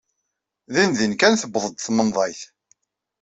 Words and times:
Dindin 0.73 1.13
kan 1.19 1.33
tewweḍ-d 1.41 1.77
tmenḍayt. 1.79 2.41